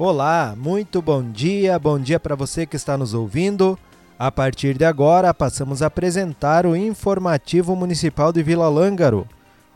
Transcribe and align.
Olá, 0.00 0.54
muito 0.56 1.02
bom 1.02 1.24
dia, 1.24 1.76
bom 1.76 1.98
dia 1.98 2.20
para 2.20 2.36
você 2.36 2.64
que 2.64 2.76
está 2.76 2.96
nos 2.96 3.14
ouvindo. 3.14 3.76
A 4.16 4.30
partir 4.30 4.78
de 4.78 4.84
agora, 4.84 5.34
passamos 5.34 5.82
a 5.82 5.88
apresentar 5.88 6.64
o 6.66 6.76
Informativo 6.76 7.74
Municipal 7.74 8.32
de 8.32 8.40
Vila 8.40 8.68
Lângaro. 8.68 9.26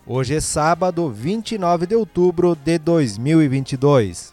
Hoje 0.07 0.37
é 0.37 0.41
sábado, 0.41 1.09
29 1.09 1.89
de 1.89 1.97
outubro 1.97 2.55
de 2.55 2.79
2022. 2.79 4.33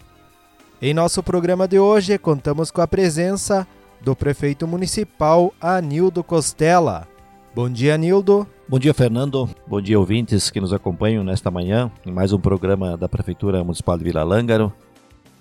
Em 0.79 0.93
nosso 0.93 1.23
programa 1.23 1.67
de 1.67 1.79
hoje, 1.79 2.19
contamos 2.19 2.69
com 2.69 2.81
a 2.81 2.87
presença 2.87 3.67
do 3.99 4.15
prefeito 4.15 4.67
municipal 4.67 5.51
Anildo 5.59 6.23
Costela. 6.23 7.07
Bom 7.55 7.67
dia, 7.67 7.95
Anildo. 7.95 8.45
Bom 8.67 8.77
dia, 8.77 8.93
Fernando. 8.93 9.49
Bom 9.65 9.81
dia, 9.81 9.99
ouvintes 9.99 10.51
que 10.51 10.61
nos 10.61 10.71
acompanham 10.71 11.23
nesta 11.23 11.49
manhã 11.49 11.91
em 12.05 12.11
mais 12.11 12.31
um 12.31 12.39
programa 12.39 12.95
da 12.95 13.09
Prefeitura 13.09 13.63
Municipal 13.63 13.97
de 13.97 14.03
Vila 14.03 14.21
Lângaro. 14.21 14.71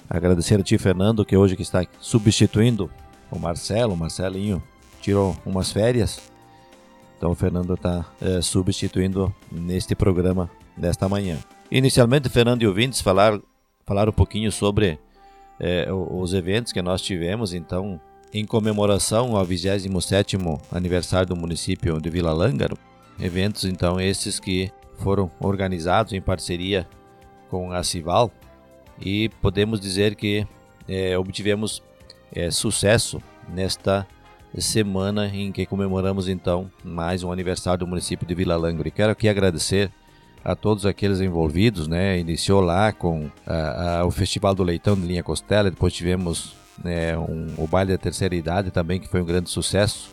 Agradecer 0.08 0.58
a 0.58 0.62
ti, 0.62 0.78
Fernando, 0.78 1.24
que 1.24 1.36
hoje 1.36 1.54
que 1.54 1.62
está 1.62 1.84
substituindo 2.00 2.90
o 3.30 3.38
Marcelo. 3.38 3.92
O 3.92 3.96
Marcelinho 3.96 4.62
tirou 5.02 5.36
umas 5.44 5.70
férias. 5.70 6.20
Então 7.16 7.32
o 7.32 7.34
Fernando 7.34 7.74
está 7.74 8.06
é, 8.20 8.40
substituindo 8.40 9.34
neste 9.50 9.94
programa 9.94 10.50
desta 10.76 11.08
manhã. 11.08 11.38
Inicialmente, 11.70 12.28
Fernando 12.28 12.62
e 12.62 12.66
ouvintes 12.66 13.00
falar, 13.00 13.38
falar 13.84 14.08
um 14.08 14.12
pouquinho 14.12 14.50
sobre 14.50 14.98
é, 15.60 15.86
os 15.92 16.32
eventos 16.32 16.72
que 16.72 16.80
nós 16.80 17.02
tivemos. 17.02 17.52
Então, 17.52 18.00
em 18.32 18.46
comemoração 18.46 19.36
ao 19.36 19.46
27º 19.46 20.60
aniversário 20.72 21.28
do 21.28 21.36
município 21.36 22.00
de 22.00 22.08
Vila 22.08 22.32
Lângaro, 22.32 22.78
eventos 23.20 23.64
então 23.64 24.00
esses 24.00 24.40
que 24.40 24.70
foram 24.98 25.30
organizados 25.40 26.12
em 26.12 26.20
parceria 26.20 26.88
com 27.50 27.72
a 27.72 27.82
Cival 27.82 28.32
e 29.00 29.28
podemos 29.40 29.80
dizer 29.80 30.14
que 30.14 30.46
é, 30.88 31.16
obtivemos 31.18 31.82
é, 32.32 32.50
sucesso 32.50 33.22
nesta 33.48 34.06
semana 34.58 35.28
em 35.28 35.52
que 35.52 35.66
comemoramos 35.66 36.28
então 36.28 36.70
mais 36.82 37.22
um 37.22 37.30
aniversário 37.30 37.80
do 37.80 37.86
município 37.86 38.26
de 38.26 38.34
Vila 38.34 38.56
Langre. 38.56 38.90
Quero 38.90 39.12
aqui 39.12 39.28
agradecer 39.28 39.90
a 40.44 40.56
todos 40.56 40.86
aqueles 40.86 41.20
envolvidos, 41.20 41.86
né? 41.86 42.18
Iniciou 42.18 42.60
lá 42.60 42.92
com 42.92 43.30
a, 43.46 43.98
a, 43.98 44.06
o 44.06 44.10
Festival 44.10 44.54
do 44.54 44.62
Leitão 44.62 44.94
de 44.94 45.06
Linha 45.06 45.22
Costela, 45.22 45.70
depois 45.70 45.92
tivemos 45.92 46.56
né, 46.82 47.16
um, 47.18 47.54
o 47.58 47.66
baile 47.66 47.92
da 47.92 47.98
terceira 47.98 48.34
idade 48.34 48.70
também 48.70 49.00
que 49.00 49.08
foi 49.08 49.20
um 49.20 49.24
grande 49.24 49.50
sucesso 49.50 50.10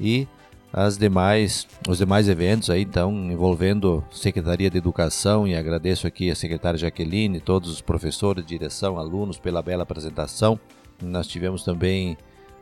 e 0.00 0.26
as 0.72 0.98
demais 0.98 1.66
os 1.88 1.98
demais 1.98 2.28
eventos 2.28 2.68
aí 2.70 2.82
então 2.82 3.12
envolvendo 3.30 4.04
Secretaria 4.10 4.68
de 4.68 4.76
Educação 4.76 5.46
e 5.46 5.54
agradeço 5.54 6.06
aqui 6.06 6.30
a 6.30 6.34
secretária 6.34 6.78
Jaqueline, 6.78 7.40
todos 7.40 7.70
os 7.70 7.80
professores, 7.80 8.44
direção, 8.44 8.98
alunos 8.98 9.38
pela 9.38 9.62
bela 9.62 9.84
apresentação. 9.84 10.58
Nós 11.02 11.26
tivemos 11.26 11.62
também 11.62 12.16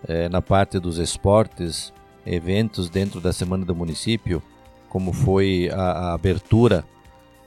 é, 0.06 0.28
na 0.28 0.42
parte 0.42 0.78
dos 0.78 0.98
esportes, 0.98 1.92
eventos 2.26 2.90
dentro 2.90 3.20
da 3.20 3.32
Semana 3.32 3.64
do 3.64 3.74
Município, 3.74 4.42
como 4.88 5.12
foi 5.12 5.70
a, 5.72 5.80
a 5.80 6.14
abertura 6.14 6.84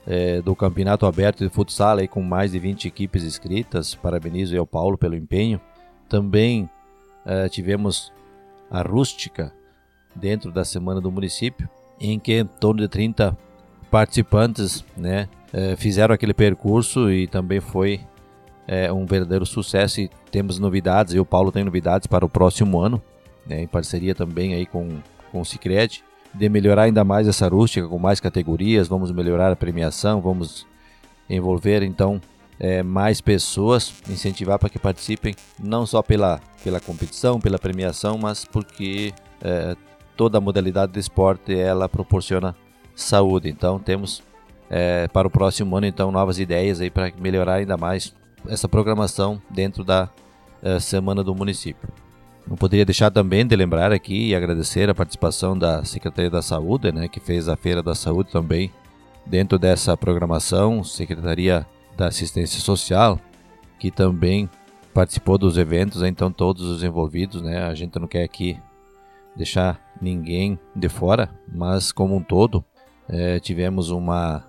é, 0.06 0.40
do 0.40 0.56
Campeonato 0.56 1.06
Aberto 1.06 1.44
de 1.44 1.50
Futsal 1.50 1.98
aí, 1.98 2.08
com 2.08 2.22
mais 2.22 2.52
de 2.52 2.58
20 2.58 2.88
equipes 2.88 3.24
inscritas. 3.24 3.94
Parabenizo 3.94 4.58
ao 4.58 4.66
Paulo 4.66 4.96
pelo 4.96 5.14
empenho. 5.14 5.60
Também 6.08 6.68
é, 7.26 7.48
tivemos 7.48 8.12
a 8.70 8.82
Rústica 8.82 9.52
dentro 10.18 10.50
da 10.50 10.64
Semana 10.64 11.00
do 11.00 11.10
Município, 11.10 11.68
em 12.00 12.18
que 12.18 12.40
em 12.40 12.44
torno 12.44 12.80
de 12.80 12.88
30 12.88 13.36
participantes 13.90 14.84
né, 14.96 15.28
é, 15.52 15.76
fizeram 15.76 16.14
aquele 16.14 16.34
percurso 16.34 17.10
e 17.10 17.26
também 17.26 17.60
foi 17.60 18.00
é 18.68 18.92
um 18.92 19.06
verdadeiro 19.06 19.46
sucesso. 19.46 20.00
E 20.02 20.10
temos 20.30 20.58
novidades, 20.58 21.14
e 21.14 21.18
o 21.18 21.24
Paulo 21.24 21.50
tem 21.50 21.64
novidades 21.64 22.06
para 22.06 22.24
o 22.24 22.28
próximo 22.28 22.78
ano, 22.78 23.02
né, 23.46 23.62
em 23.62 23.66
parceria 23.66 24.14
também 24.14 24.54
aí 24.54 24.66
com, 24.66 24.98
com 25.32 25.40
o 25.40 25.44
Cicred, 25.44 26.04
de 26.34 26.48
melhorar 26.50 26.82
ainda 26.82 27.02
mais 27.02 27.26
essa 27.26 27.48
rústica 27.48 27.88
com 27.88 27.98
mais 27.98 28.20
categorias, 28.20 28.86
vamos 28.86 29.10
melhorar 29.10 29.50
a 29.50 29.56
premiação, 29.56 30.20
vamos 30.20 30.66
envolver 31.30 31.82
então 31.82 32.20
é, 32.60 32.82
mais 32.82 33.22
pessoas, 33.22 33.94
incentivar 34.08 34.58
para 34.58 34.68
que 34.68 34.78
participem, 34.78 35.34
não 35.58 35.86
só 35.86 36.02
pela, 36.02 36.38
pela 36.62 36.78
competição, 36.78 37.40
pela 37.40 37.58
premiação, 37.58 38.18
mas 38.18 38.44
porque 38.44 39.14
é, 39.40 39.74
toda 40.18 40.36
a 40.36 40.40
modalidade 40.40 40.92
de 40.92 40.98
esporte 40.98 41.56
ela 41.56 41.88
proporciona 41.88 42.56
saúde. 42.92 43.48
Então 43.48 43.78
temos 43.78 44.20
é, 44.68 45.06
para 45.06 45.28
o 45.28 45.30
próximo 45.30 45.76
ano 45.76 45.86
então 45.86 46.10
novas 46.10 46.40
ideias 46.40 46.80
aí 46.80 46.90
para 46.90 47.12
melhorar 47.16 47.54
ainda 47.54 47.76
mais 47.76 48.12
essa 48.48 48.68
programação 48.68 49.40
dentro 49.48 49.84
da 49.84 50.10
uh, 50.60 50.80
Semana 50.80 51.22
do 51.22 51.34
Município. 51.34 51.88
Não 52.48 52.56
poderia 52.56 52.84
deixar 52.84 53.12
também 53.12 53.46
de 53.46 53.54
lembrar 53.54 53.92
aqui 53.92 54.30
e 54.30 54.34
agradecer 54.34 54.90
a 54.90 54.94
participação 54.94 55.56
da 55.56 55.84
Secretaria 55.84 56.30
da 56.30 56.42
Saúde, 56.42 56.90
né, 56.90 57.06
que 57.06 57.20
fez 57.20 57.48
a 57.48 57.56
Feira 57.56 57.82
da 57.82 57.94
Saúde 57.94 58.30
também 58.30 58.72
dentro 59.24 59.58
dessa 59.58 59.96
programação, 59.96 60.82
Secretaria 60.82 61.64
da 61.96 62.08
Assistência 62.08 62.60
Social, 62.60 63.20
que 63.78 63.90
também 63.90 64.48
participou 64.92 65.38
dos 65.38 65.58
eventos, 65.58 66.02
então 66.02 66.32
todos 66.32 66.64
os 66.64 66.82
envolvidos, 66.82 67.40
né, 67.42 67.64
a 67.64 67.74
gente 67.74 67.98
não 67.98 68.08
quer 68.08 68.24
aqui 68.24 68.58
deixar 69.38 69.80
ninguém 70.02 70.58
de 70.74 70.88
fora, 70.88 71.30
mas 71.50 71.92
como 71.92 72.16
um 72.16 72.22
todo, 72.22 72.64
é, 73.08 73.38
tivemos 73.38 73.88
uma 73.90 74.44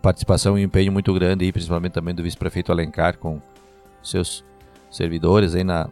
participação 0.00 0.58
e 0.58 0.62
empenho 0.62 0.90
muito 0.90 1.12
grande, 1.12 1.44
aí, 1.44 1.52
principalmente 1.52 1.92
também 1.92 2.14
do 2.14 2.22
vice-prefeito 2.22 2.72
Alencar 2.72 3.18
com 3.18 3.40
seus 4.02 4.42
servidores 4.90 5.54
aí 5.54 5.62
na, 5.62 5.90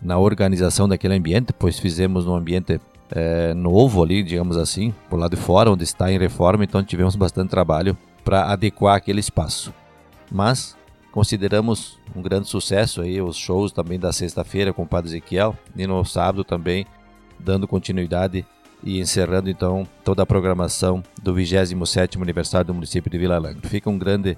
na 0.00 0.18
organização 0.18 0.86
daquele 0.86 1.14
ambiente, 1.14 1.54
pois 1.58 1.78
fizemos 1.78 2.26
num 2.26 2.36
ambiente 2.36 2.78
é, 3.10 3.54
novo 3.54 4.02
ali, 4.02 4.22
digamos 4.22 4.58
assim, 4.58 4.92
por 5.08 5.18
lado 5.18 5.34
de 5.34 5.40
fora, 5.40 5.70
onde 5.70 5.84
está 5.84 6.12
em 6.12 6.18
reforma, 6.18 6.64
então 6.64 6.84
tivemos 6.84 7.16
bastante 7.16 7.48
trabalho 7.48 7.96
para 8.22 8.52
adequar 8.52 8.96
aquele 8.96 9.20
espaço. 9.20 9.72
Mas 10.30 10.76
consideramos 11.12 11.98
um 12.14 12.20
grande 12.20 12.46
sucesso 12.46 13.00
aí 13.00 13.22
os 13.22 13.38
shows 13.38 13.72
também 13.72 13.98
da 13.98 14.12
sexta-feira 14.12 14.72
com 14.72 14.82
o 14.82 14.86
Padre 14.86 15.08
Ezequiel 15.08 15.56
e 15.74 15.86
no 15.86 16.04
sábado 16.04 16.44
também 16.44 16.86
dando 17.38 17.68
continuidade 17.68 18.44
e 18.82 19.00
encerrando 19.00 19.50
então 19.50 19.86
toda 20.04 20.22
a 20.22 20.26
programação 20.26 21.02
do 21.22 21.34
27º 21.34 22.22
aniversário 22.22 22.66
do 22.66 22.74
município 22.74 23.10
de 23.10 23.18
Vila 23.18 23.38
Langre. 23.38 23.66
Fica 23.68 23.90
um 23.90 23.98
grande 23.98 24.36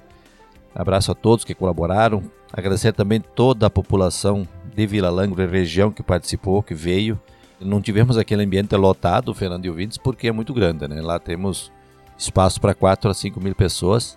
abraço 0.75 1.11
a 1.13 1.15
todos 1.15 1.45
que 1.45 1.55
colaboraram, 1.55 2.23
agradecer 2.53 2.93
também 2.93 3.21
toda 3.21 3.67
a 3.67 3.71
população 3.71 4.47
de 4.75 4.87
Vila 4.87 5.11
Langre, 5.11 5.47
região 5.47 5.91
que 5.91 6.03
participou, 6.03 6.63
que 6.63 6.75
veio. 6.75 7.19
Não 7.61 7.81
tivemos 7.81 8.17
aquele 8.17 8.45
ambiente 8.45 8.77
lotado, 8.77 9.35
Fernando 9.35 9.65
e 9.65 9.71
ouvintes, 9.71 9.99
porque 9.99 10.29
é 10.29 10.33
muito 10.33 10.55
grande, 10.55 10.87
né? 10.87 11.01
Lá 11.03 11.19
temos 11.19 11.73
espaço 12.17 12.61
para 12.61 12.75
4 12.75 13.11
a 13.11 13.15
5 13.15 13.41
mil 13.41 13.55
pessoas, 13.55 14.17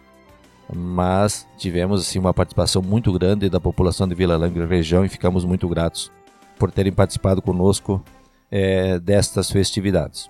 mas 0.73 1.47
tivemos 1.57 2.01
assim 2.01 2.19
uma 2.19 2.33
participação 2.33 2.81
muito 2.81 3.11
grande 3.11 3.49
da 3.49 3.59
população 3.59 4.07
de 4.07 4.13
Vila 4.13 4.37
Langre 4.37 4.65
região 4.65 5.03
e 5.03 5.09
ficamos 5.09 5.43
muito 5.43 5.67
gratos 5.67 6.11
por 6.59 6.71
terem 6.71 6.93
participado 6.93 7.41
conosco 7.41 8.03
é, 8.51 8.99
destas 8.99 9.49
festividades. 9.49 10.29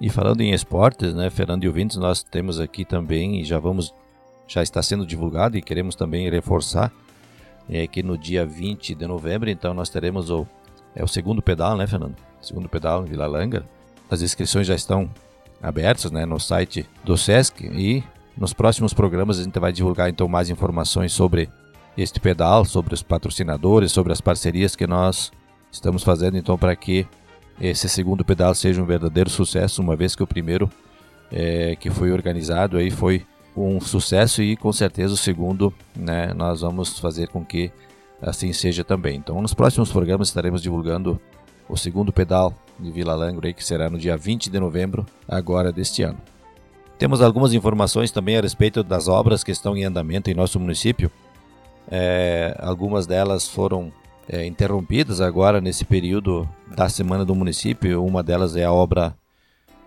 E 0.00 0.08
falando 0.08 0.42
em 0.42 0.52
esportes, 0.52 1.14
né, 1.14 1.28
Fernando 1.30 1.64
e 1.64 1.68
ouvintes, 1.68 1.96
nós 1.96 2.22
temos 2.22 2.60
aqui 2.60 2.84
também, 2.84 3.40
e 3.40 3.44
já 3.44 3.58
vamos, 3.58 3.92
já 4.46 4.62
está 4.62 4.82
sendo 4.82 5.06
divulgado 5.06 5.56
e 5.56 5.62
queremos 5.62 5.94
também 5.94 6.30
reforçar, 6.30 6.92
é 7.68 7.86
que 7.86 8.02
no 8.02 8.16
dia 8.16 8.46
20 8.46 8.94
de 8.94 9.06
novembro, 9.06 9.50
então 9.50 9.74
nós 9.74 9.88
teremos 9.88 10.30
o, 10.30 10.46
é 10.94 11.02
o 11.02 11.08
segundo 11.08 11.42
pedal, 11.42 11.76
né, 11.76 11.86
Fernando? 11.86 12.14
Segundo 12.40 12.68
pedal 12.68 13.02
em 13.02 13.06
Vila 13.06 13.26
Langa. 13.26 13.66
As 14.08 14.22
inscrições 14.22 14.66
já 14.66 14.74
estão 14.74 15.10
abertas, 15.60 16.12
né, 16.12 16.24
no 16.24 16.38
site 16.38 16.86
do 17.02 17.16
SESC 17.16 17.66
e 17.66 18.04
nos 18.36 18.52
próximos 18.52 18.92
programas 18.92 19.40
a 19.40 19.42
gente 19.42 19.58
vai 19.58 19.72
divulgar 19.72 20.10
então 20.10 20.28
mais 20.28 20.50
informações 20.50 21.12
sobre 21.12 21.48
este 21.96 22.20
pedal, 22.20 22.64
sobre 22.64 22.92
os 22.94 23.02
patrocinadores, 23.02 23.90
sobre 23.90 24.12
as 24.12 24.20
parcerias 24.20 24.76
que 24.76 24.86
nós 24.86 25.32
Estamos 25.76 26.02
fazendo 26.02 26.38
então 26.38 26.56
para 26.56 26.74
que 26.74 27.06
esse 27.60 27.86
segundo 27.86 28.24
pedal 28.24 28.54
seja 28.54 28.82
um 28.82 28.86
verdadeiro 28.86 29.28
sucesso, 29.28 29.82
uma 29.82 29.94
vez 29.94 30.16
que 30.16 30.22
o 30.22 30.26
primeiro 30.26 30.70
é, 31.30 31.76
que 31.76 31.90
foi 31.90 32.10
organizado 32.12 32.78
aí 32.78 32.90
foi 32.90 33.26
um 33.54 33.78
sucesso 33.78 34.42
e 34.42 34.56
com 34.56 34.72
certeza 34.72 35.12
o 35.12 35.18
segundo 35.18 35.72
né, 35.94 36.32
nós 36.32 36.62
vamos 36.62 36.98
fazer 36.98 37.28
com 37.28 37.44
que 37.44 37.70
assim 38.22 38.54
seja 38.54 38.82
também. 38.84 39.16
Então 39.16 39.42
nos 39.42 39.52
próximos 39.52 39.92
programas 39.92 40.28
estaremos 40.28 40.62
divulgando 40.62 41.20
o 41.68 41.76
segundo 41.76 42.10
pedal 42.10 42.54
de 42.80 42.90
Vila 42.90 43.14
Langre, 43.14 43.52
que 43.52 43.62
será 43.62 43.90
no 43.90 43.98
dia 43.98 44.16
20 44.16 44.48
de 44.48 44.58
novembro 44.58 45.04
agora 45.28 45.70
deste 45.70 46.02
ano. 46.02 46.18
Temos 46.98 47.20
algumas 47.20 47.52
informações 47.52 48.10
também 48.10 48.38
a 48.38 48.40
respeito 48.40 48.82
das 48.82 49.08
obras 49.08 49.44
que 49.44 49.52
estão 49.52 49.76
em 49.76 49.84
andamento 49.84 50.30
em 50.30 50.34
nosso 50.34 50.58
município. 50.58 51.10
É, 51.90 52.56
algumas 52.60 53.06
delas 53.06 53.46
foram 53.46 53.92
é, 54.28 54.46
interrompidas 54.46 55.20
agora 55.20 55.60
nesse 55.60 55.84
período 55.84 56.48
da 56.76 56.88
Semana 56.88 57.24
do 57.24 57.34
Município. 57.34 58.04
Uma 58.04 58.22
delas 58.22 58.56
é 58.56 58.64
a 58.64 58.72
obra 58.72 59.14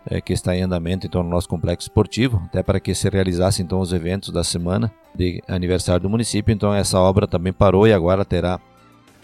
é, 0.09 0.21
que 0.21 0.33
está 0.33 0.55
em 0.55 0.61
andamento 0.61 1.05
então, 1.05 1.23
no 1.23 1.29
nosso 1.29 1.47
complexo 1.47 1.87
esportivo, 1.87 2.41
até 2.45 2.63
para 2.63 2.79
que 2.79 2.95
se 2.95 3.09
realizasse 3.09 3.61
então 3.61 3.79
os 3.79 3.93
eventos 3.93 4.29
da 4.29 4.43
semana 4.43 4.91
de 5.13 5.43
aniversário 5.47 6.01
do 6.01 6.09
município, 6.09 6.53
então 6.53 6.73
essa 6.73 6.99
obra 6.99 7.27
também 7.27 7.51
parou 7.51 7.87
e 7.87 7.93
agora 7.93 8.23
terá 8.23 8.59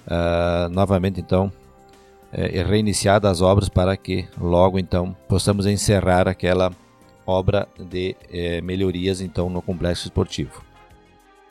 uh, 0.06 0.70
novamente 0.70 1.22
então 1.22 1.52
é, 2.32 2.64
reiniciada 2.64 3.30
as 3.30 3.42
obras 3.42 3.70
para 3.70 3.96
que 3.96 4.28
logo 4.40 4.78
então 4.78 5.16
possamos 5.28 5.66
encerrar 5.66 6.28
aquela 6.28 6.72
obra 7.26 7.68
de 7.80 8.16
é, 8.32 8.62
melhorias 8.62 9.22
então 9.22 9.50
no 9.50 9.62
complexo 9.62 10.06
esportivo. 10.06 10.64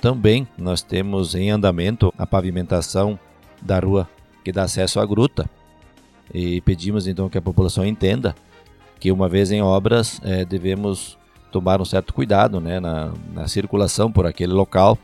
Também 0.00 0.46
nós 0.58 0.82
temos 0.82 1.34
em 1.34 1.50
andamento 1.50 2.12
a 2.18 2.26
pavimentação 2.26 3.18
da 3.64 3.78
rua 3.78 4.08
que 4.44 4.52
dá 4.52 4.64
acesso 4.64 5.00
à 5.00 5.06
gruta. 5.06 5.48
E 6.32 6.60
pedimos 6.60 7.06
então 7.06 7.28
que 7.28 7.38
a 7.38 7.42
população 7.42 7.84
entenda 7.84 8.34
que 9.00 9.10
uma 9.10 9.28
vez 9.28 9.50
em 9.50 9.62
obras 9.62 10.20
é, 10.22 10.44
devemos 10.44 11.18
tomar 11.50 11.80
um 11.80 11.84
certo 11.84 12.12
cuidado 12.12 12.60
né, 12.60 12.80
na, 12.80 13.12
na 13.32 13.48
circulação 13.48 14.10
por 14.10 14.26
aquele 14.26 14.52
local, 14.52 14.98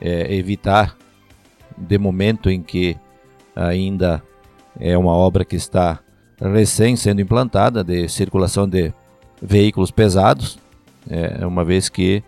é, 0.00 0.34
evitar 0.34 0.96
de 1.76 1.98
momento 1.98 2.50
em 2.50 2.62
que 2.62 2.96
ainda 3.54 4.22
é 4.78 4.96
uma 4.96 5.12
obra 5.12 5.44
que 5.44 5.56
está 5.56 6.00
recém 6.38 6.96
sendo 6.96 7.20
implantada 7.20 7.82
de 7.82 8.08
circulação 8.08 8.68
de 8.68 8.92
veículos 9.40 9.90
pesados, 9.90 10.58
é, 11.08 11.46
uma 11.46 11.64
vez 11.64 11.88
que 11.88 12.22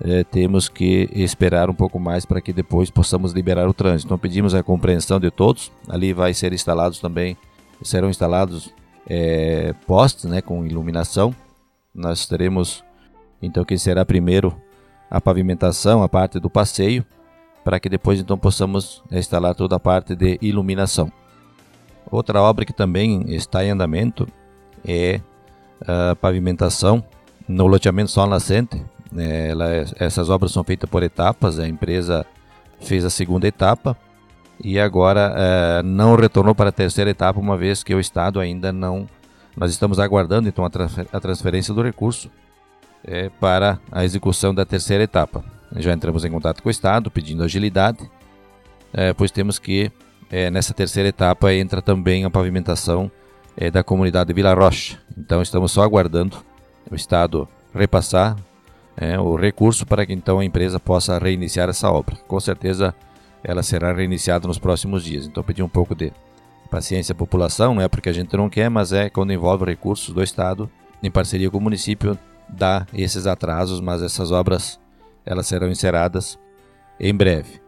é, 0.00 0.24
temos 0.24 0.68
que 0.68 1.08
esperar 1.12 1.70
um 1.70 1.74
pouco 1.74 1.98
mais 1.98 2.24
para 2.24 2.40
que 2.40 2.52
depois 2.52 2.90
possamos 2.90 3.32
liberar 3.32 3.68
o 3.68 3.74
trânsito. 3.74 4.08
Então 4.08 4.18
pedimos 4.18 4.54
a 4.54 4.62
compreensão 4.62 5.20
de 5.20 5.30
todos. 5.30 5.70
Ali 5.88 6.12
vai 6.12 6.34
ser 6.34 6.52
instalados 6.52 6.98
também, 6.98 7.36
serão 7.82 8.10
instalados 8.10 8.72
é, 9.06 9.74
postes 9.86 10.24
né, 10.24 10.40
com 10.40 10.66
iluminação 10.66 11.34
nós 11.94 12.26
teremos 12.26 12.82
então 13.40 13.64
que 13.64 13.78
será 13.78 14.04
primeiro 14.04 14.54
a 15.08 15.20
pavimentação, 15.20 16.02
a 16.02 16.08
parte 16.08 16.40
do 16.40 16.50
passeio, 16.50 17.06
para 17.62 17.78
que 17.78 17.88
depois 17.88 18.18
então 18.18 18.36
possamos 18.36 19.02
instalar 19.12 19.54
toda 19.54 19.76
a 19.76 19.80
parte 19.80 20.16
de 20.16 20.38
iluminação. 20.42 21.12
Outra 22.10 22.42
obra 22.42 22.64
que 22.64 22.72
também 22.72 23.24
está 23.28 23.64
em 23.64 23.70
andamento 23.70 24.26
é 24.84 25.20
a 25.86 26.16
pavimentação 26.16 27.04
no 27.46 27.66
loteamento 27.66 28.10
Sol 28.10 28.26
Nascente. 28.26 28.84
É, 29.16 29.50
ela, 29.50 29.70
é, 29.70 29.84
essas 29.96 30.28
obras 30.28 30.52
são 30.52 30.64
feitas 30.64 30.88
por 30.88 31.02
etapas, 31.02 31.58
a 31.58 31.68
empresa 31.68 32.26
fez 32.80 33.04
a 33.04 33.10
segunda 33.10 33.46
etapa 33.46 33.96
e 34.62 34.78
agora 34.78 35.32
é, 35.36 35.82
não 35.82 36.16
retornou 36.16 36.54
para 36.54 36.70
a 36.70 36.72
terceira 36.72 37.10
etapa, 37.10 37.38
uma 37.38 37.56
vez 37.56 37.82
que 37.82 37.94
o 37.94 38.00
Estado 38.00 38.40
ainda 38.40 38.72
não 38.72 39.06
nós 39.56 39.70
estamos 39.70 40.00
aguardando 40.00 40.48
então 40.48 40.64
a 40.64 41.20
transferência 41.20 41.72
do 41.72 41.80
recurso 41.80 42.28
para 43.38 43.78
a 43.92 44.04
execução 44.04 44.52
da 44.52 44.64
terceira 44.64 45.04
etapa. 45.04 45.44
Já 45.76 45.92
entramos 45.92 46.24
em 46.24 46.30
contato 46.32 46.60
com 46.60 46.68
o 46.68 46.72
Estado 46.72 47.08
pedindo 47.08 47.44
agilidade, 47.44 48.10
pois 49.16 49.30
temos 49.30 49.60
que 49.60 49.92
nessa 50.50 50.74
terceira 50.74 51.08
etapa 51.08 51.54
entra 51.54 51.80
também 51.80 52.24
a 52.24 52.30
pavimentação 52.30 53.08
da 53.72 53.84
comunidade 53.84 54.32
Vila 54.32 54.52
Rocha. 54.54 54.98
Então 55.16 55.40
estamos 55.40 55.70
só 55.70 55.84
aguardando 55.84 56.36
o 56.90 56.96
Estado 56.96 57.46
repassar 57.72 58.36
é, 58.96 59.18
o 59.18 59.36
recurso 59.36 59.86
para 59.86 60.06
que 60.06 60.12
então 60.12 60.38
a 60.38 60.44
empresa 60.44 60.78
possa 60.78 61.18
reiniciar 61.18 61.68
essa 61.68 61.90
obra. 61.90 62.16
Com 62.28 62.38
certeza 62.40 62.94
ela 63.42 63.62
será 63.62 63.92
reiniciada 63.92 64.48
nos 64.48 64.58
próximos 64.58 65.04
dias. 65.04 65.26
Então 65.26 65.42
pedi 65.42 65.62
um 65.62 65.68
pouco 65.68 65.94
de 65.94 66.12
paciência 66.70 67.12
à 67.12 67.16
população, 67.16 67.74
não 67.74 67.82
é 67.82 67.88
porque 67.88 68.08
a 68.08 68.12
gente 68.12 68.36
não 68.36 68.48
quer, 68.48 68.68
mas 68.68 68.92
é 68.92 69.10
quando 69.10 69.32
envolve 69.32 69.64
recursos 69.64 70.14
do 70.14 70.22
Estado, 70.22 70.68
em 71.02 71.10
parceria 71.10 71.50
com 71.50 71.58
o 71.58 71.60
município, 71.60 72.18
dá 72.48 72.86
esses 72.92 73.26
atrasos, 73.26 73.80
mas 73.80 74.02
essas 74.02 74.32
obras 74.32 74.80
elas 75.24 75.46
serão 75.46 75.68
encerradas 75.68 76.38
em 76.98 77.14
breve. 77.14 77.60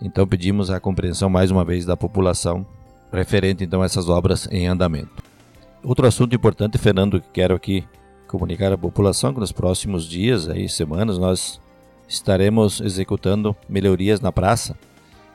Então 0.00 0.26
pedimos 0.26 0.70
a 0.70 0.80
compreensão 0.80 1.30
mais 1.30 1.50
uma 1.50 1.64
vez 1.64 1.86
da 1.86 1.96
população 1.96 2.66
referente 3.12 3.64
então 3.64 3.80
a 3.82 3.84
essas 3.84 4.08
obras 4.08 4.48
em 4.50 4.66
andamento. 4.66 5.22
Outro 5.82 6.06
assunto 6.06 6.34
importante, 6.34 6.78
Fernando, 6.78 7.20
que 7.20 7.28
quero 7.32 7.54
aqui 7.54 7.84
comunicar 8.26 8.72
à 8.72 8.78
população 8.78 9.32
que 9.32 9.40
nos 9.40 9.52
próximos 9.52 10.08
dias, 10.08 10.48
aí 10.48 10.68
semanas, 10.68 11.18
nós 11.18 11.60
estaremos 12.08 12.80
executando 12.80 13.56
melhorias 13.68 14.20
na 14.20 14.32
praça 14.32 14.76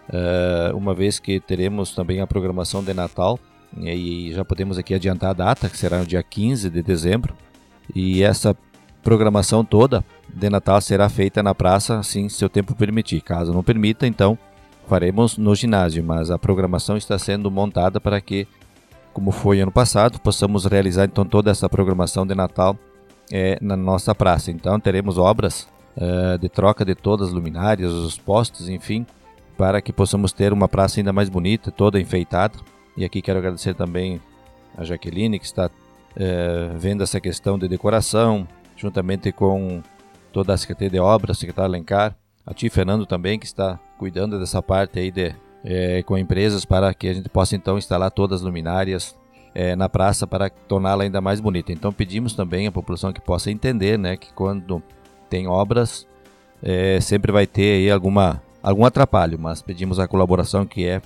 uh, 0.09 0.75
uma 0.75 0.93
vez 0.93 1.19
que 1.19 1.39
teremos 1.39 1.91
também 1.91 2.21
a 2.21 2.27
programação 2.27 2.83
de 2.83 2.93
Natal, 2.93 3.39
e 3.77 4.31
já 4.33 4.43
podemos 4.43 4.77
aqui 4.77 4.93
adiantar 4.93 5.29
a 5.29 5.33
data, 5.33 5.69
que 5.69 5.77
será 5.77 5.99
no 5.99 6.05
dia 6.05 6.23
15 6.23 6.69
de 6.69 6.81
dezembro, 6.81 7.35
e 7.93 8.23
essa 8.23 8.55
programação 9.03 9.63
toda 9.63 10.03
de 10.27 10.49
Natal 10.49 10.81
será 10.81 11.07
feita 11.07 11.41
na 11.41 11.55
praça, 11.55 11.99
assim, 11.99 12.29
se 12.29 12.43
o 12.43 12.49
tempo 12.49 12.75
permitir. 12.75 13.21
Caso 13.21 13.53
não 13.53 13.63
permita, 13.63 14.05
então 14.07 14.37
faremos 14.87 15.37
no 15.37 15.55
ginásio, 15.55 16.03
mas 16.03 16.31
a 16.31 16.37
programação 16.39 16.97
está 16.97 17.17
sendo 17.17 17.49
montada 17.51 18.01
para 18.01 18.19
que, 18.19 18.47
como 19.13 19.31
foi 19.31 19.59
ano 19.59 19.71
passado, 19.71 20.19
possamos 20.19 20.65
realizar 20.65 21.05
então 21.05 21.25
toda 21.25 21.51
essa 21.51 21.69
programação 21.69 22.25
de 22.25 22.35
Natal 22.35 22.77
é, 23.31 23.57
na 23.61 23.75
nossa 23.75 24.13
praça. 24.13 24.51
Então 24.51 24.79
teremos 24.79 25.17
obras 25.17 25.67
uh, 25.97 26.37
de 26.37 26.49
troca 26.49 26.85
de 26.85 26.95
todas 26.95 27.29
as 27.29 27.33
luminárias, 27.33 27.91
os 27.91 28.17
postes, 28.17 28.67
enfim, 28.67 29.05
para 29.57 29.81
que 29.81 29.91
possamos 29.91 30.31
ter 30.31 30.53
uma 30.53 30.67
praça 30.67 30.99
ainda 30.99 31.13
mais 31.13 31.29
bonita, 31.29 31.71
toda 31.71 31.99
enfeitada. 31.99 32.57
E 32.95 33.05
aqui 33.05 33.21
quero 33.21 33.39
agradecer 33.39 33.73
também 33.73 34.21
a 34.77 34.83
Jaqueline, 34.83 35.39
que 35.39 35.45
está 35.45 35.69
é, 36.15 36.71
vendo 36.75 37.03
essa 37.03 37.19
questão 37.19 37.57
de 37.57 37.67
decoração, 37.67 38.47
juntamente 38.75 39.31
com 39.31 39.81
toda 40.31 40.53
a 40.53 40.57
Secretaria 40.57 40.91
de 40.91 40.99
Obras, 40.99 41.37
secretário 41.37 41.69
Alencar, 41.69 42.15
a 42.45 42.53
Ti 42.53 42.69
Fernando 42.69 43.05
também, 43.05 43.37
que 43.37 43.45
está 43.45 43.79
cuidando 43.97 44.39
dessa 44.39 44.61
parte 44.61 44.99
aí 44.99 45.11
de, 45.11 45.35
é, 45.63 46.03
com 46.03 46.17
empresas 46.17 46.65
para 46.65 46.93
que 46.93 47.07
a 47.07 47.13
gente 47.13 47.29
possa 47.29 47.55
então 47.55 47.77
instalar 47.77 48.11
todas 48.11 48.39
as 48.39 48.45
luminárias 48.45 49.17
é, 49.53 49.75
na 49.75 49.89
praça 49.89 50.27
para 50.27 50.49
torná-la 50.49 51.03
ainda 51.03 51.21
mais 51.21 51.39
bonita. 51.39 51.71
Então 51.71 51.91
pedimos 51.91 52.33
também 52.33 52.67
à 52.67 52.71
população 52.71 53.11
que 53.11 53.21
possa 53.21 53.51
entender 53.51 53.97
né, 53.97 54.17
que 54.17 54.33
quando 54.33 54.81
tem 55.29 55.47
obras, 55.47 56.07
é, 56.61 56.99
sempre 57.01 57.31
vai 57.31 57.45
ter 57.45 57.77
aí 57.77 57.91
alguma 57.91 58.41
algum 58.61 58.83
atrapalho, 58.83 59.39
mas 59.39 59.61
pedimos 59.61 59.99
a 59.99 60.07
colaboração 60.07 60.65
que 60.65 60.85
é 60.85 61.01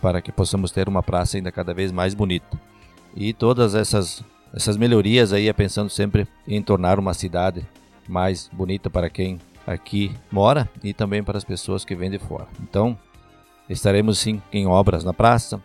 para 0.00 0.22
que 0.22 0.30
possamos 0.30 0.70
ter 0.70 0.88
uma 0.88 1.02
praça 1.02 1.36
ainda 1.36 1.50
cada 1.50 1.74
vez 1.74 1.90
mais 1.90 2.14
bonita. 2.14 2.60
E 3.16 3.32
todas 3.32 3.74
essas 3.74 4.24
essas 4.52 4.76
melhorias 4.76 5.32
aí 5.32 5.48
é 5.48 5.52
pensando 5.52 5.90
sempre 5.90 6.28
em 6.46 6.62
tornar 6.62 6.98
uma 6.98 7.12
cidade 7.12 7.66
mais 8.08 8.48
bonita 8.52 8.88
para 8.88 9.10
quem 9.10 9.40
aqui 9.66 10.12
mora 10.30 10.68
e 10.82 10.92
também 10.94 11.24
para 11.24 11.36
as 11.36 11.44
pessoas 11.44 11.84
que 11.84 11.96
vêm 11.96 12.10
de 12.10 12.18
fora. 12.18 12.46
Então, 12.62 12.96
estaremos 13.68 14.18
sim 14.18 14.42
em 14.52 14.66
obras 14.66 15.04
na 15.04 15.12
praça, 15.12 15.60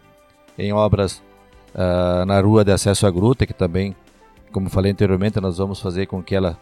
em 0.57 0.71
obras 0.73 1.21
uh, 1.73 2.25
na 2.25 2.39
rua 2.39 2.63
de 2.63 2.71
acesso 2.71 3.05
à 3.05 3.11
gruta, 3.11 3.45
que 3.45 3.53
também, 3.53 3.95
como 4.51 4.69
falei 4.69 4.91
anteriormente, 4.91 5.39
nós 5.39 5.57
vamos 5.57 5.79
fazer 5.79 6.05
com 6.05 6.21
que 6.21 6.35
ela 6.35 6.57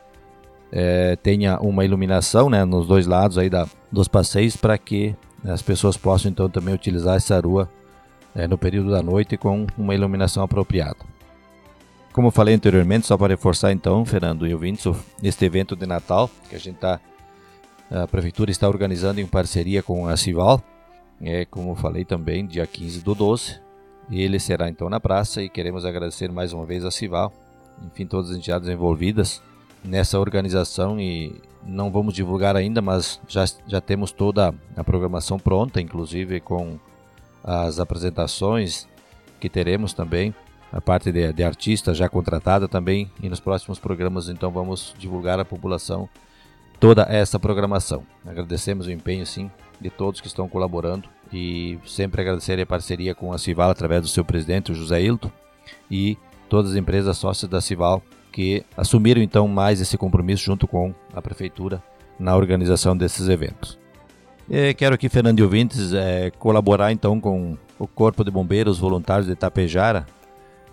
é, 0.72 1.16
tenha 1.16 1.60
uma 1.60 1.86
iluminação 1.86 2.50
né, 2.50 2.66
nos 2.66 2.88
dois 2.88 3.08
lados 3.08 3.38
aí 3.38 3.50
da, 3.50 3.68
dos 3.92 4.08
passeios 4.08 4.56
para 4.56 4.78
que 4.78 5.16
as 5.46 5.62
pessoas 5.62 5.96
possam 5.96 6.32
então 6.32 6.50
também 6.50 6.74
utilizar 6.74 7.16
essa 7.16 7.40
rua 7.40 7.70
é, 8.36 8.48
no 8.48 8.58
período 8.58 8.92
da 8.92 9.02
noite 9.02 9.38
com 9.38 9.66
uma 9.78 9.96
iluminação 9.96 10.44
apropriada. 10.44 10.98
Como 12.12 12.32
falei 12.32 12.56
anteriormente, 12.56 13.06
só 13.06 13.16
para 13.18 13.34
reforçar 13.34 13.72
então, 13.72 14.04
Fernando 14.04 14.48
e 14.48 14.54
ouvintes, 14.54 14.86
este 15.22 15.46
evento 15.46 15.76
de 15.76 15.86
Natal 15.86 16.30
que 16.50 16.56
a 16.56 16.60
gente 16.60 16.76
está, 16.76 17.00
a 17.92 18.08
prefeitura 18.08 18.50
está 18.50 18.68
organizando 18.68 19.22
em 19.22 19.26
parceria 19.26 19.84
com 19.84 20.08
a 20.08 20.18
Cival, 20.18 20.62
é 21.22 21.46
como 21.46 21.76
falei 21.76 22.06
também, 22.06 22.46
dia 22.46 22.66
15 22.66 23.02
do 23.02 23.16
12, 23.16 23.60
ele 24.12 24.40
será 24.40 24.70
então 24.70 24.90
na 24.90 25.00
praça 25.00 25.42
e 25.42 25.50
queremos 25.50 25.86
agradecer 25.86 26.32
mais 26.32 26.54
uma 26.54 26.66
vez 26.66 26.86
a 26.86 26.92
Cival, 26.92 27.34
enfim, 27.86 28.06
todas 28.06 28.32
as 28.32 28.38
entidades 28.38 28.70
envolvidas 28.70 29.42
nessa 29.84 30.20
organização 30.20 31.00
e 31.00 31.42
não 31.66 31.92
vamos 31.92 32.14
divulgar 32.14 32.56
ainda, 32.56 32.82
mas 32.82 33.20
já, 33.28 33.46
já 33.66 33.82
temos 33.82 34.12
toda 34.12 34.54
a 34.76 34.84
programação 34.84 35.38
pronta, 35.38 35.82
inclusive 35.82 36.40
com 36.40 36.80
as 37.44 37.80
apresentações 37.80 38.88
que 39.40 39.50
teremos 39.50 39.94
também, 39.94 40.34
a 40.72 40.82
parte 40.82 41.12
de, 41.12 41.32
de 41.34 41.44
artista 41.44 41.94
já 41.94 42.10
contratada 42.10 42.68
também, 42.68 43.12
e 43.22 43.30
nos 43.30 43.40
próximos 43.40 43.80
programas 43.80 44.30
então 44.30 44.52
vamos 44.52 44.94
divulgar 44.98 45.40
à 45.40 45.46
população 45.46 46.10
toda 46.80 47.04
essa 47.10 47.40
programação. 47.40 48.04
Agradecemos 48.26 48.88
o 48.88 48.92
empenho 48.92 49.26
sim 49.26 49.50
de 49.80 49.90
todos 49.90 50.22
que 50.22 50.28
estão 50.28 50.48
colaborando 50.48 51.08
e 51.32 51.78
sempre 51.86 52.22
agradecer 52.22 52.60
a 52.60 52.66
parceria 52.66 53.14
com 53.14 53.34
a 53.34 53.38
Cival 53.38 53.70
através 53.70 54.02
do 54.02 54.08
seu 54.08 54.24
presidente, 54.24 54.72
o 54.72 54.76
José 54.76 55.02
Hilton, 55.02 55.32
e 55.90 56.18
todas 56.50 56.72
as 56.72 56.78
empresas 56.78 57.18
sócias 57.18 57.50
da 57.50 57.62
Cival 57.62 58.02
que 58.32 58.64
assumiram 58.76 59.22
então 59.22 59.48
mais 59.48 59.82
esse 59.82 59.98
compromisso 59.98 60.44
junto 60.44 60.68
com 60.68 60.94
a 61.14 61.22
prefeitura 61.22 61.82
na 62.20 62.36
organização 62.36 62.96
desses 62.96 63.28
eventos. 63.28 63.78
E 64.50 64.74
quero 64.74 64.96
aqui, 64.96 65.10
Fernando 65.10 65.40
e 65.40 65.44
ouvintes, 65.44 65.94
é, 65.94 66.32
colaborar 66.32 66.92
então 66.92 67.20
com 67.20 67.58
o 67.78 67.88
Corpo 67.88 68.24
de 68.24 68.32
Bombeiros 68.32 68.80
Voluntários 68.80 69.28
de 69.28 69.34
Itapejara, 69.34 70.06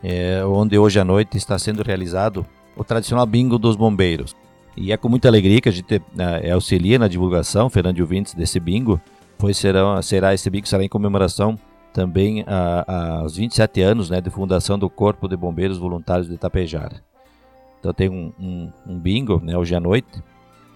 é, 0.02 0.44
onde 0.44 0.78
hoje 0.78 1.00
à 1.00 1.04
noite 1.04 1.36
está 1.36 1.58
sendo 1.58 1.82
realizado 1.82 2.46
o 2.76 2.84
tradicional 2.84 3.26
bingo 3.26 3.58
dos 3.58 3.76
bombeiros. 3.76 4.36
E 4.76 4.92
é 4.92 4.96
com 4.96 5.08
muita 5.08 5.28
alegria 5.28 5.60
que 5.60 5.68
a 5.68 5.72
gente 5.72 6.02
é, 6.18 6.50
auxilia 6.50 6.98
na 6.98 7.08
divulgação, 7.08 7.70
Fernando 7.70 8.00
ouvintes, 8.00 8.34
desse 8.34 8.58
bingo, 8.58 9.00
pois 9.38 9.56
será, 9.56 10.00
será 10.02 10.34
esse 10.34 10.48
bingo 10.50 10.66
será 10.66 10.82
em 10.84 10.88
comemoração 10.88 11.58
também 11.92 12.44
aos 13.22 13.36
27 13.36 13.80
anos 13.80 14.10
né, 14.10 14.20
de 14.20 14.28
fundação 14.28 14.76
do 14.76 14.90
Corpo 14.90 15.28
de 15.28 15.36
Bombeiros 15.36 15.78
Voluntários 15.78 16.28
de 16.28 16.34
Itapejara. 16.34 17.00
Então 17.78 17.92
tem 17.92 18.08
um, 18.08 18.32
um, 18.40 18.72
um 18.84 18.98
bingo 18.98 19.40
né, 19.40 19.56
hoje 19.56 19.76
à 19.76 19.80
noite, 19.80 20.22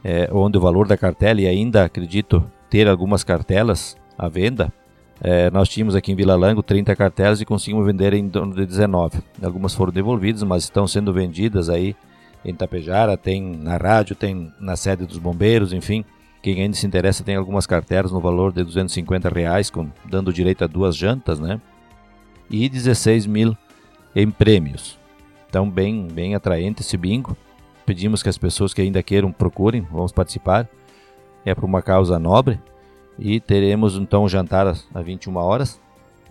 é, 0.05 0.29
onde 0.33 0.57
o 0.57 0.61
valor 0.61 0.87
da 0.87 0.97
cartela, 0.97 1.41
e 1.41 1.47
ainda 1.49 1.85
acredito 1.85 2.45
ter 2.71 2.87
algumas 2.87 3.25
cartelas 3.25 3.97
à 4.17 4.29
venda, 4.29 4.73
é, 5.21 5.51
nós 5.51 5.69
tínhamos 5.69 5.97
aqui 5.97 6.13
em 6.13 6.15
Vila 6.15 6.37
Lango 6.37 6.63
30 6.63 6.95
cartelas 6.95 7.41
e 7.41 7.45
conseguimos 7.45 7.85
vender 7.85 8.15
em 8.15 8.29
torno 8.29 8.55
de 8.55 8.65
19. 8.65 9.19
Algumas 9.43 9.75
foram 9.75 9.93
devolvidas, 9.93 10.45
mas 10.45 10.65
estão 10.65 10.87
sendo 10.87 11.13
vendidas 11.13 11.69
aí 11.69 11.97
em 12.49 12.55
Tapejara, 12.55 13.17
tem 13.17 13.43
na 13.43 13.77
rádio, 13.77 14.17
tem 14.17 14.53
na 14.59 14.77
sede 14.77 15.07
dos 15.07 15.19
bombeiros, 15.19 15.73
enfim. 15.73 16.05
Quem 16.43 16.63
ainda 16.63 16.77
se 16.77 16.87
interessa 16.87 17.25
tem 17.25 17.37
algumas 17.37 17.67
cartelas 17.67 18.13
no 18.13 18.21
valor 18.21 18.53
de 18.53 18.63
250 18.63 19.29
reais, 19.29 19.71
com, 19.71 19.89
dando 20.05 20.33
direito 20.33 20.65
a 20.65 20.67
duas 20.67 20.97
jantas, 20.97 21.39
né? 21.39 21.61
E 22.49 22.69
16 22.69 23.27
mil 23.27 23.57
em 24.15 24.31
prêmios. 24.31 24.99
Então, 25.49 25.69
bem, 25.69 26.09
bem 26.09 26.35
atraente 26.35 26.83
esse 26.83 26.97
bingo. 26.97 27.37
Pedimos 27.85 28.23
que 28.23 28.29
as 28.29 28.39
pessoas 28.39 28.73
que 28.73 28.83
ainda 28.83 29.03
queiram 29.03 29.33
procurem, 29.33 29.87
vamos 29.91 30.13
participar. 30.13 30.69
É 31.45 31.55
por 31.55 31.65
uma 31.65 31.83
causa 31.83 32.19
nobre. 32.19 32.61
E 33.19 33.41
teremos 33.41 33.97
então 33.97 34.25
o 34.25 34.29
jantar 34.29 34.67
às 34.67 34.87
21 34.95 35.37
horas. 35.37 35.81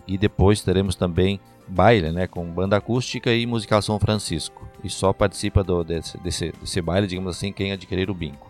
E 0.06 0.16
depois 0.16 0.62
teremos 0.62 0.94
também 0.94 1.38
baile, 1.68 2.10
né, 2.10 2.26
com 2.26 2.44
banda 2.44 2.76
acústica 2.76 3.32
e 3.32 3.46
musical 3.46 3.82
São 3.82 3.98
Francisco. 3.98 4.66
E 4.82 4.88
só 4.88 5.12
participa 5.12 5.62
do, 5.62 5.82
desse, 5.84 6.18
desse, 6.18 6.52
desse 6.52 6.80
baile, 6.80 7.06
digamos 7.06 7.36
assim, 7.36 7.52
quem 7.52 7.72
adquirir 7.72 8.10
o 8.10 8.14
bingo. 8.14 8.46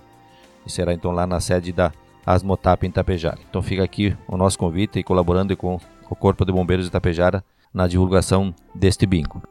E 0.66 0.70
será 0.70 0.92
então 0.92 1.10
lá 1.10 1.26
na 1.26 1.40
sede 1.40 1.72
da 1.72 1.92
Asmotap 2.25 2.84
em 2.84 2.90
Itapejara. 2.90 3.38
Então 3.48 3.62
fica 3.62 3.82
aqui 3.82 4.14
o 4.26 4.37
nosso 4.37 4.58
convite 4.58 4.98
e 4.98 5.02
colaborando 5.02 5.56
com 5.56 5.80
o 6.10 6.14
Corpo 6.14 6.44
de 6.44 6.52
Bombeiros 6.52 6.84
de 6.84 6.90
Itapejara 6.90 7.42
na 7.72 7.87
divulgação 7.87 8.54
deste 8.75 9.06
bingo. 9.06 9.42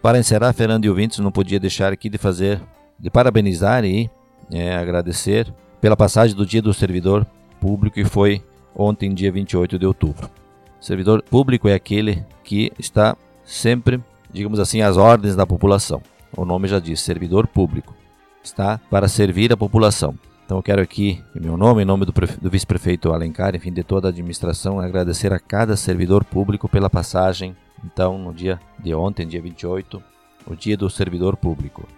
Para 0.00 0.18
encerrar, 0.18 0.52
Fernando 0.52 0.84
e 0.84 0.88
ouvintes, 0.88 1.18
não 1.18 1.30
podia 1.30 1.60
deixar 1.60 1.92
aqui 1.92 2.08
de 2.08 2.18
fazer, 2.18 2.60
de 2.98 3.10
parabenizar 3.10 3.84
e 3.84 4.10
é, 4.50 4.74
agradecer 4.74 5.52
pela 5.80 5.96
passagem 5.96 6.34
do 6.34 6.46
Dia 6.46 6.62
do 6.62 6.74
Servidor 6.74 7.26
Público 7.60 7.94
que 7.94 8.04
foi 8.04 8.42
ontem, 8.74 9.14
dia 9.14 9.30
28 9.30 9.78
de 9.78 9.86
outubro. 9.86 10.41
Servidor 10.82 11.22
público 11.22 11.68
é 11.68 11.74
aquele 11.74 12.24
que 12.44 12.72
está 12.78 13.16
sempre, 13.44 14.02
digamos 14.30 14.58
assim, 14.58 14.82
às 14.82 14.96
ordens 14.96 15.36
da 15.36 15.46
população. 15.46 16.02
O 16.36 16.44
nome 16.44 16.68
já 16.68 16.78
diz, 16.78 17.00
servidor 17.00 17.46
público. 17.46 17.94
Está 18.42 18.78
para 18.90 19.08
servir 19.08 19.52
a 19.52 19.56
população. 19.56 20.18
Então 20.44 20.58
eu 20.58 20.62
quero 20.62 20.82
aqui, 20.82 21.22
em 21.34 21.40
meu 21.40 21.56
nome, 21.56 21.82
em 21.82 21.84
nome 21.84 22.04
do, 22.04 22.12
do 22.12 22.50
vice-prefeito 22.50 23.12
Alencar, 23.12 23.54
enfim, 23.54 23.72
de 23.72 23.82
toda 23.84 24.08
a 24.08 24.10
administração, 24.10 24.80
agradecer 24.80 25.32
a 25.32 25.38
cada 25.38 25.76
servidor 25.76 26.24
público 26.24 26.68
pela 26.68 26.90
passagem 26.90 27.56
então, 27.84 28.16
no 28.18 28.32
dia 28.32 28.60
de 28.78 28.94
ontem, 28.94 29.26
dia 29.26 29.42
28, 29.42 30.02
o 30.46 30.54
dia 30.54 30.76
do 30.76 30.88
servidor 30.88 31.36
público. 31.36 31.88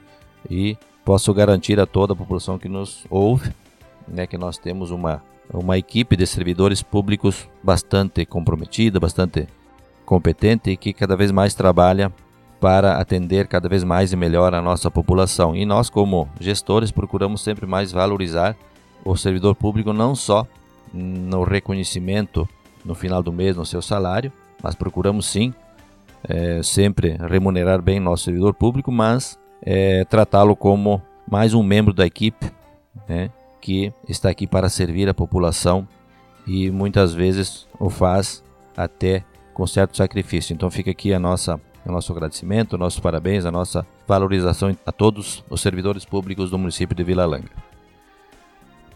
E 0.49 0.79
posso 1.05 1.33
garantir 1.35 1.79
a 1.79 1.87
toda 1.87 2.13
a 2.13 2.17
população 2.17 2.59
que 2.59 2.69
nos 2.69 3.05
ouve 3.11 3.53
né, 4.07 4.27
que 4.27 4.39
nós 4.39 4.59
temos 4.59 4.91
uma, 4.91 5.23
uma 5.53 5.79
equipe 5.79 6.17
de 6.17 6.27
servidores 6.27 6.83
públicos 6.83 7.49
bastante 7.63 8.25
comprometida, 8.25 8.99
bastante 8.99 9.47
competente 10.05 10.71
e 10.71 10.77
que 10.77 10.93
cada 10.93 11.17
vez 11.17 11.31
mais 11.31 11.55
trabalha 11.55 12.13
para 12.61 12.99
atender 12.99 13.47
cada 13.47 13.69
vez 13.69 13.85
mais 13.85 14.13
e 14.13 14.17
melhor 14.17 14.55
a 14.55 14.63
nossa 14.63 14.91
população. 14.91 15.55
E 15.55 15.67
nós, 15.67 15.91
como 15.91 16.29
gestores, 16.41 16.91
procuramos 16.91 17.43
sempre 17.43 17.67
mais 17.67 17.93
valorizar 17.93 18.57
o 19.05 19.17
servidor 19.17 19.55
público 19.55 19.93
não 19.93 20.15
só 20.15 20.47
no 20.93 21.43
reconhecimento 21.43 22.49
no 22.85 22.95
final 22.95 23.23
do 23.23 23.33
mês 23.33 23.57
no 23.57 23.67
seu 23.67 23.83
salário, 23.83 24.33
mas 24.63 24.75
procuramos 24.75 25.27
sim 25.27 25.53
é, 26.27 26.63
sempre 26.63 27.17
remunerar 27.29 27.83
bem 27.83 28.01
nosso 28.01 28.25
servidor 28.25 28.55
público, 28.55 28.91
mas 28.91 29.39
é, 29.63 30.05
tratá-lo 30.05 30.57
como 30.57 31.03
mais 31.31 31.55
um 31.55 31.63
membro 31.63 31.93
da 31.93 32.07
equipe 32.07 32.51
né, 33.09 33.31
que 33.65 33.93
está 34.07 34.29
aqui 34.29 34.47
para 34.47 34.69
servir 34.69 35.09
a 35.09 35.15
população 35.15 35.89
e 36.47 36.71
muitas 36.71 37.15
vezes 37.15 37.67
o 37.81 37.89
faz 37.89 38.45
até 38.77 39.25
com 39.55 39.67
certo 39.67 39.97
sacrifício. 39.97 40.53
Então 40.53 40.71
fica 40.71 40.91
aqui 40.91 41.15
a 41.15 41.19
nossa 41.19 41.59
o 41.87 41.93
nosso 41.93 42.13
agradecimento, 42.13 42.79
nossos 42.79 42.99
parabéns, 42.99 43.45
a 43.45 43.51
nossa 43.51 43.87
valorização 44.07 44.75
a 44.87 44.93
todos 44.93 45.45
os 45.51 45.61
servidores 45.61 46.05
públicos 46.05 46.51
do 46.51 46.59
município 46.59 46.97
de 46.97 47.05
Vila 47.05 47.27
Langa. 47.27 47.51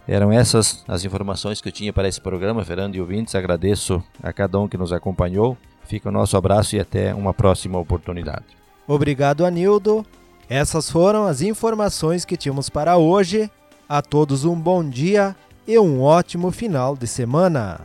Eram 0.07 0.33
essas 0.33 0.85
as 0.87 1.05
informações 1.05 1.61
que 1.61 1.69
eu 1.69 1.73
tinha 1.73 1.93
para 1.93 2.09
esse 2.09 2.21
programa, 2.21 2.65
Fernando 2.65 2.95
e 2.95 3.01
ouvintes. 3.01 3.35
Agradeço 3.35 4.03
a 4.23 4.33
cada 4.33 4.59
um 4.59 4.67
que 4.67 4.79
nos 4.79 4.93
acompanhou 4.93 5.57
Fica 5.89 6.11
o 6.11 6.13
nosso 6.13 6.37
abraço 6.37 6.77
e 6.77 6.81
até 6.81 7.15
uma 7.15 7.33
próxima 7.33 7.79
oportunidade. 7.79 8.45
Obrigado, 8.87 9.47
Anildo. 9.47 10.05
Essas 10.47 10.91
foram 10.91 11.27
as 11.27 11.41
informações 11.41 12.27
que 12.27 12.37
tínhamos 12.37 12.69
para 12.69 12.99
hoje. 12.99 13.51
A 13.88 14.02
todos 14.02 14.45
um 14.45 14.54
bom 14.54 14.87
dia 14.87 15.35
e 15.66 15.78
um 15.78 16.02
ótimo 16.02 16.50
final 16.50 16.95
de 16.95 17.07
semana. 17.07 17.80